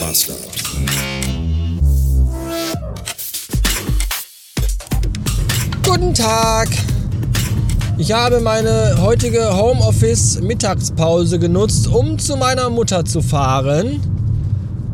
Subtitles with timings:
[0.00, 0.34] Master.
[5.84, 6.68] Guten Tag.
[7.96, 14.00] Ich habe meine heutige Homeoffice-Mittagspause genutzt, um zu meiner Mutter zu fahren,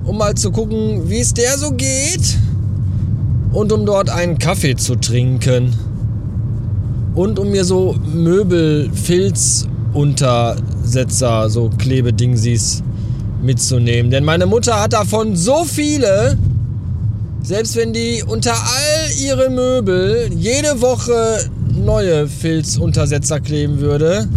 [0.05, 2.39] um mal zu gucken, wie es der so geht
[3.53, 5.75] und um dort einen Kaffee zu trinken
[7.15, 12.83] und um mir so Möbel, Filzuntersetzer, so Klebedingsies
[13.45, 14.11] mitzunehmen.
[14.11, 16.37] Denn meine Mutter hat davon so viele,
[17.43, 24.29] selbst wenn die unter all ihre Möbel jede Woche neue Filzuntersetzer kleben würde,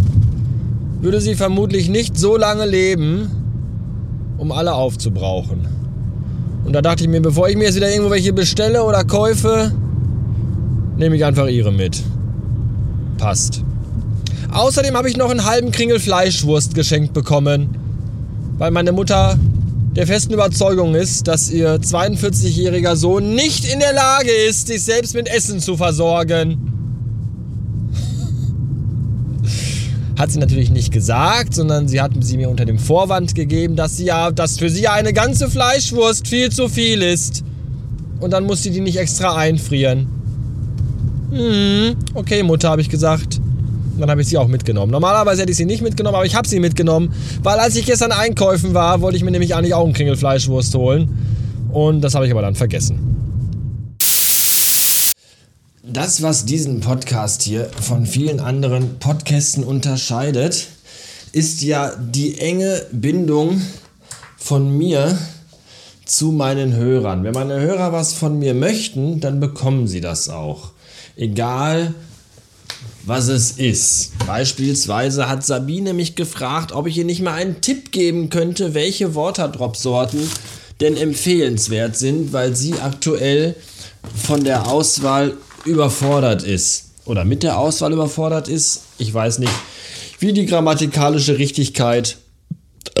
[1.00, 3.30] würde sie vermutlich nicht so lange leben,
[4.36, 5.66] um alle aufzubrauchen.
[6.64, 9.72] Und da dachte ich mir, bevor ich mir jetzt wieder irgendwo welche bestelle oder kaufe,
[10.96, 12.02] nehme ich einfach ihre mit.
[13.16, 13.62] Passt.
[14.52, 17.70] Außerdem habe ich noch einen halben Kringel Fleischwurst geschenkt bekommen,
[18.58, 19.38] weil meine Mutter
[19.96, 25.14] der festen Überzeugung ist, dass ihr 42-jähriger Sohn nicht in der Lage ist, sich selbst
[25.14, 26.58] mit Essen zu versorgen.
[30.18, 33.96] Hat sie natürlich nicht gesagt, sondern sie hat sie mir unter dem Vorwand gegeben, dass
[33.96, 37.44] sie ja, dass für sie ja eine ganze Fleischwurst viel zu viel ist.
[38.20, 40.08] Und dann muss sie die nicht extra einfrieren.
[41.30, 43.37] Hm, okay, Mutter, habe ich gesagt.
[44.00, 44.92] Dann habe ich sie auch mitgenommen.
[44.92, 48.12] Normalerweise hätte ich sie nicht mitgenommen, aber ich habe sie mitgenommen, weil als ich gestern
[48.12, 51.08] einkaufen war, wollte ich mir nämlich eigentlich auch einen Kringelfleischwurst holen.
[51.72, 53.18] Und das habe ich aber dann vergessen.
[55.82, 60.68] Das, was diesen Podcast hier von vielen anderen Podcasten unterscheidet,
[61.32, 63.62] ist ja die enge Bindung
[64.36, 65.18] von mir
[66.04, 67.24] zu meinen Hörern.
[67.24, 70.72] Wenn meine Hörer was von mir möchten, dann bekommen sie das auch.
[71.16, 71.94] Egal,
[73.04, 74.12] was es ist.
[74.26, 79.14] Beispielsweise hat Sabine mich gefragt, ob ich ihr nicht mal einen Tipp geben könnte, welche
[79.14, 80.20] Waterdrop-Sorten
[80.80, 83.54] denn empfehlenswert sind, weil sie aktuell
[84.14, 85.34] von der Auswahl
[85.64, 88.82] überfordert ist oder mit der Auswahl überfordert ist.
[88.98, 89.52] Ich weiß nicht,
[90.18, 92.18] wie die grammatikalische Richtigkeit
[92.94, 93.00] äh,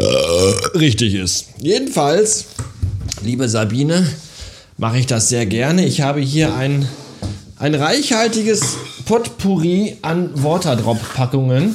[0.78, 1.46] richtig ist.
[1.60, 2.46] Jedenfalls,
[3.22, 4.06] liebe Sabine,
[4.76, 5.84] mache ich das sehr gerne.
[5.84, 6.88] Ich habe hier ein,
[7.58, 11.74] ein reichhaltiges Potpourri an Waterdrop-Packungen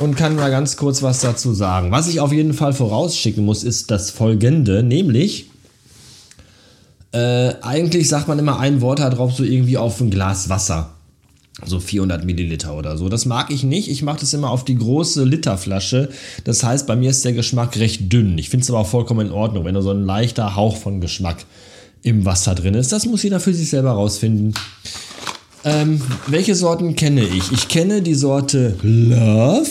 [0.00, 1.90] und kann mal ganz kurz was dazu sagen.
[1.90, 5.46] Was ich auf jeden Fall vorausschicken muss, ist das folgende, nämlich
[7.12, 10.90] äh, eigentlich sagt man immer ein drauf, so irgendwie auf ein Glas Wasser.
[11.64, 13.08] So 400 Milliliter oder so.
[13.08, 13.88] Das mag ich nicht.
[13.88, 16.08] Ich mache das immer auf die große Literflasche.
[16.42, 18.36] Das heißt, bei mir ist der Geschmack recht dünn.
[18.38, 21.00] Ich finde es aber auch vollkommen in Ordnung, wenn da so ein leichter Hauch von
[21.00, 21.46] Geschmack
[22.04, 22.92] im Wasser drin ist.
[22.92, 24.54] Das muss jeder für sich selber rausfinden.
[25.64, 27.50] Ähm, welche Sorten kenne ich?
[27.50, 29.66] Ich kenne die Sorte Love.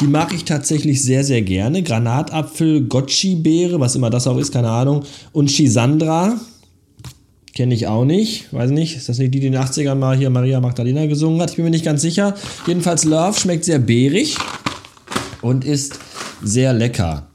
[0.00, 1.82] Die mag ich tatsächlich sehr, sehr gerne.
[1.82, 5.04] Granatapfel, Gotchi-Beere, was immer das auch ist, keine Ahnung.
[5.32, 6.40] Und Chisandra.
[7.54, 8.52] Kenne ich auch nicht.
[8.52, 8.96] Weiß nicht.
[8.96, 11.50] Ist das nicht die, die in den 80ern mal hier Maria Magdalena gesungen hat?
[11.50, 12.34] Ich bin mir nicht ganz sicher.
[12.66, 14.36] Jedenfalls Love schmeckt sehr beerig
[15.42, 15.98] und ist
[16.42, 17.28] sehr lecker.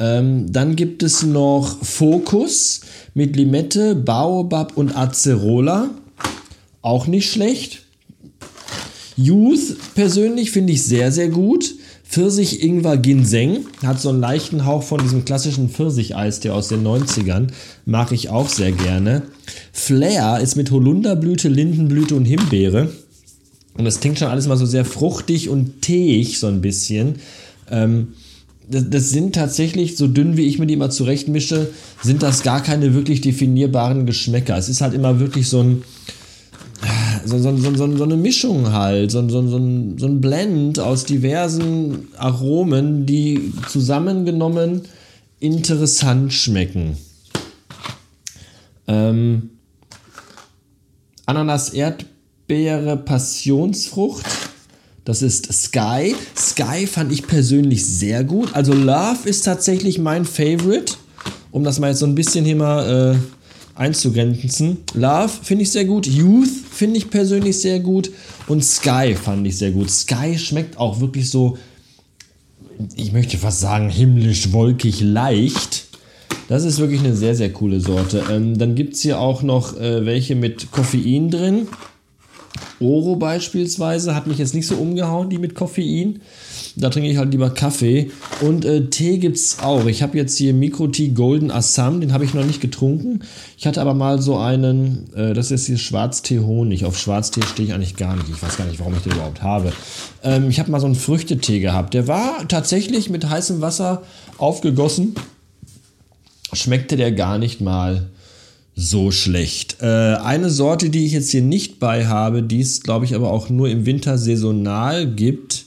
[0.00, 2.80] Ähm, dann gibt es noch Focus
[3.12, 5.90] mit Limette, Baobab und Acerola.
[6.80, 7.82] Auch nicht schlecht.
[9.16, 11.74] Youth persönlich finde ich sehr, sehr gut.
[12.08, 16.82] Pfirsich Ingwer Ginseng hat so einen leichten Hauch von diesem klassischen Pfirsicheis, der aus den
[16.82, 17.48] 90ern.
[17.84, 19.22] Mag ich auch sehr gerne.
[19.72, 22.90] Flair ist mit Holunderblüte, Lindenblüte und Himbeere.
[23.74, 27.16] Und das klingt schon alles mal so sehr fruchtig und teig, so ein bisschen.
[27.70, 28.14] Ähm,
[28.70, 31.70] das, das, sind tatsächlich, so dünn wie ich mir die immer zurechtmische,
[32.02, 34.56] sind das gar keine wirklich definierbaren Geschmäcker.
[34.56, 35.82] Es ist halt immer wirklich so ein
[37.24, 44.82] so, so, so, so, eine Mischung halt, so, ein Blend aus diversen Aromen, die zusammengenommen
[45.38, 46.96] interessant schmecken.
[48.86, 49.50] Ähm,
[51.26, 54.26] Ananas, Erdbeere, Passionsfrucht.
[55.04, 56.14] Das ist Sky.
[56.36, 58.54] Sky fand ich persönlich sehr gut.
[58.54, 60.94] Also Love ist tatsächlich mein Favorite.
[61.50, 63.18] Um das mal jetzt so ein bisschen hier mal äh,
[63.80, 64.78] einzugrenzen.
[64.94, 66.06] Love finde ich sehr gut.
[66.06, 68.10] Youth finde ich persönlich sehr gut.
[68.46, 69.90] Und Sky fand ich sehr gut.
[69.90, 71.56] Sky schmeckt auch wirklich so,
[72.94, 75.86] ich möchte fast sagen, himmlisch, wolkig, leicht.
[76.48, 78.24] Das ist wirklich eine sehr, sehr coole Sorte.
[78.30, 81.68] Ähm, dann gibt es hier auch noch äh, welche mit Koffein drin.
[82.80, 86.20] Oro beispielsweise hat mich jetzt nicht so umgehauen, die mit Koffein.
[86.76, 88.10] Da trinke ich halt lieber Kaffee.
[88.40, 89.84] Und äh, Tee gibt es auch.
[89.86, 93.20] Ich habe jetzt hier Mikro-Tee Golden Assam, den habe ich noch nicht getrunken.
[93.58, 96.86] Ich hatte aber mal so einen, äh, das ist hier Schwarztee Honig.
[96.86, 98.30] Auf Schwarztee stehe ich eigentlich gar nicht.
[98.30, 99.72] Ich weiß gar nicht, warum ich den überhaupt habe.
[100.22, 101.92] Ähm, ich habe mal so einen Früchtetee gehabt.
[101.92, 104.02] Der war tatsächlich mit heißem Wasser
[104.38, 105.14] aufgegossen.
[106.52, 108.08] schmeckte der gar nicht mal
[108.74, 109.78] so schlecht.
[109.80, 113.30] Äh, eine Sorte, die ich jetzt hier nicht bei habe, die es, glaube ich, aber
[113.30, 115.64] auch nur im Winter saisonal gibt,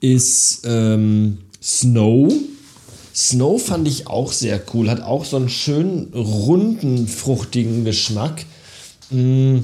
[0.00, 2.32] ist ähm, Snow.
[3.14, 8.44] Snow fand ich auch sehr cool, hat auch so einen schönen runden, fruchtigen Geschmack.
[9.10, 9.60] Mm,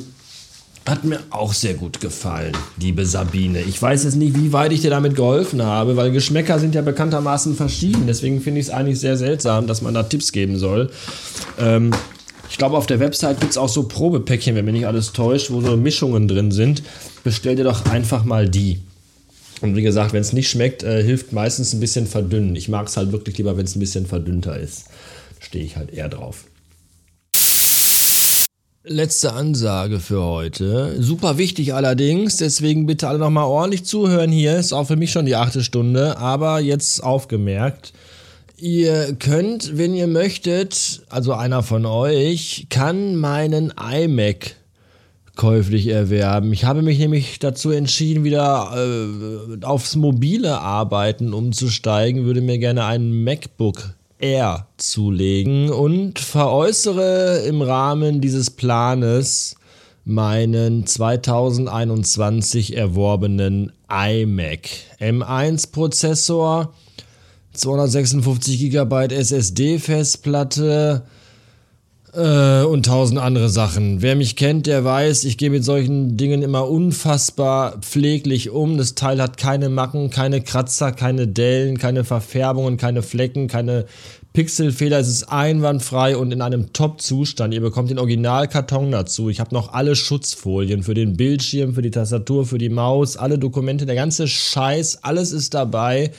[0.86, 3.60] hat mir auch sehr gut gefallen, liebe Sabine.
[3.60, 6.82] Ich weiß jetzt nicht, wie weit ich dir damit geholfen habe, weil Geschmäcker sind ja
[6.82, 8.04] bekanntermaßen verschieden.
[8.06, 10.90] Deswegen finde ich es eigentlich sehr seltsam, dass man da Tipps geben soll.
[11.58, 11.90] Ähm,
[12.60, 15.62] glaube, auf der Website gibt es auch so Probepäckchen, wenn mich nicht alles täuscht, wo
[15.62, 16.82] so Mischungen drin sind.
[17.24, 18.80] Bestell dir doch einfach mal die.
[19.62, 22.54] Und wie gesagt, wenn es nicht schmeckt, äh, hilft meistens ein bisschen verdünnen.
[22.56, 24.84] Ich mag es halt wirklich lieber, wenn es ein bisschen verdünnter ist.
[25.38, 26.44] Stehe ich halt eher drauf.
[28.84, 31.02] Letzte Ansage für heute.
[31.02, 34.58] Super wichtig allerdings, deswegen bitte alle nochmal ordentlich zuhören hier.
[34.58, 37.94] Ist auch für mich schon die achte Stunde, aber jetzt aufgemerkt.
[38.60, 44.54] Ihr könnt, wenn ihr möchtet, also einer von euch, kann meinen iMac
[45.34, 46.52] käuflich erwerben.
[46.52, 52.84] Ich habe mich nämlich dazu entschieden, wieder äh, aufs mobile Arbeiten umzusteigen, würde mir gerne
[52.84, 59.56] einen MacBook Air zulegen und veräußere im Rahmen dieses Planes
[60.04, 64.68] meinen 2021 erworbenen iMac
[65.00, 66.74] M1 Prozessor
[67.52, 71.02] 256 GB SSD-Festplatte
[72.12, 74.02] äh, und tausend andere Sachen.
[74.02, 78.78] Wer mich kennt, der weiß, ich gehe mit solchen Dingen immer unfassbar pfleglich um.
[78.78, 83.86] Das Teil hat keine Macken, keine Kratzer, keine Dellen, keine Verfärbungen, keine Flecken, keine
[84.32, 84.98] Pixelfehler.
[84.98, 87.52] Es ist einwandfrei und in einem Top-Zustand.
[87.52, 89.28] Ihr bekommt den Originalkarton dazu.
[89.28, 93.38] Ich habe noch alle Schutzfolien für den Bildschirm, für die Tastatur, für die Maus, alle
[93.38, 96.12] Dokumente, der ganze Scheiß, alles ist dabei.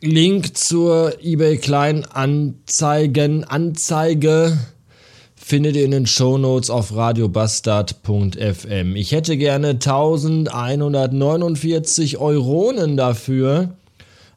[0.00, 4.56] Link zur eBay Kleinanzeigen Anzeige
[5.34, 8.94] findet ihr in den Shownotes auf radiobastard.fm.
[8.94, 13.70] Ich hätte gerne 1149 Euronen dafür.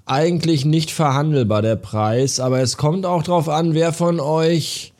[0.07, 4.93] Eigentlich nicht verhandelbar der Preis, aber es kommt auch drauf an, wer von euch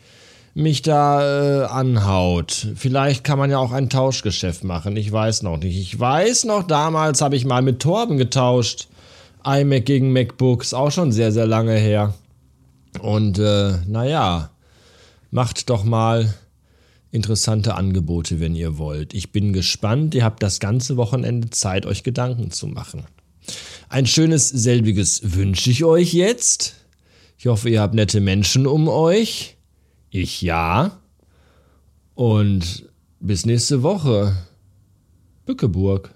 [0.54, 2.68] mich da äh, anhaut.
[2.76, 4.96] Vielleicht kann man ja auch ein Tauschgeschäft machen.
[4.96, 5.80] Ich weiß noch nicht.
[5.80, 8.90] Ich weiß noch, damals habe ich mal mit Torben getauscht
[9.46, 12.14] iMac gegen MacBook ist auch schon sehr, sehr lange her.
[13.00, 14.52] Und äh, naja,
[15.32, 16.34] macht doch mal
[17.12, 19.14] interessante Angebote, wenn ihr wollt.
[19.14, 20.16] Ich bin gespannt.
[20.16, 23.04] Ihr habt das ganze Wochenende Zeit, euch Gedanken zu machen.
[23.90, 26.76] Ein schönes selbiges wünsche ich euch jetzt.
[27.38, 29.58] Ich hoffe, ihr habt nette Menschen um euch.
[30.10, 31.00] Ich ja.
[32.16, 32.90] Und
[33.20, 34.36] bis nächste Woche.
[35.46, 36.14] Bückeburg.